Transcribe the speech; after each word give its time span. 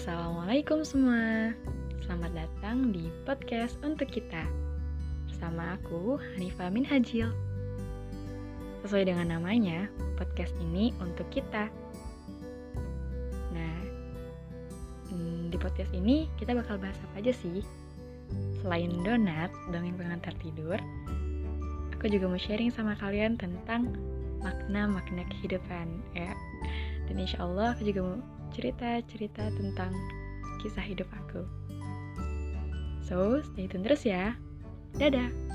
Assalamualaikum 0.00 0.80
semua. 0.80 1.52
Selamat 2.00 2.32
datang 2.32 2.88
di 2.88 3.12
podcast 3.28 3.76
untuk 3.84 4.08
kita. 4.08 4.48
Bersama 5.28 5.76
aku, 5.76 6.16
Hanifah 6.16 6.72
Min 6.72 6.88
Hajil 6.88 7.28
Sesuai 8.80 9.12
dengan 9.12 9.36
namanya, 9.36 9.92
podcast 10.16 10.56
ini 10.56 10.96
untuk 11.04 11.28
kita. 11.28 11.68
Nah, 13.52 13.76
hmm, 15.12 15.52
di 15.52 15.60
podcast 15.60 15.92
ini 15.92 16.32
kita 16.40 16.56
bakal 16.56 16.80
bahas 16.80 16.96
apa 17.12 17.20
aja 17.20 17.36
sih? 17.36 17.60
Selain 18.64 19.04
donat, 19.04 19.52
dongeng 19.68 20.00
pengantar 20.00 20.32
tidur 20.40 20.80
Aku 22.00 22.08
juga 22.08 22.24
mau 22.24 22.40
sharing 22.40 22.72
sama 22.72 22.96
kalian 22.96 23.36
tentang 23.36 23.92
makna-makna 24.40 25.28
kehidupan 25.28 25.92
ya. 26.16 26.32
Dan 27.04 27.20
insya 27.20 27.44
Allah 27.44 27.76
aku 27.76 27.84
juga 27.84 28.16
cerita-cerita 28.54 29.50
tentang 29.54 29.92
kisah 30.60 30.84
hidup 30.84 31.08
aku. 31.10 31.42
So, 33.02 33.42
stay 33.42 33.66
tune 33.66 33.82
terus 33.82 34.06
ya. 34.06 34.38
Dadah! 34.94 35.49